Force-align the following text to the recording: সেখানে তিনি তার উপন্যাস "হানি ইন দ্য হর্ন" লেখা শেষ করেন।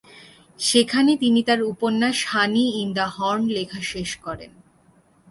সেখানে 0.59 1.11
তিনি 1.17 1.39
তার 1.43 1.59
উপন্যাস 1.63 2.17
"হানি 2.27 2.65
ইন 2.81 2.89
দ্য 2.93 3.07
হর্ন" 3.15 3.43
লেখা 3.47 3.79
শেষ 3.83 4.11
করেন। 4.15 4.51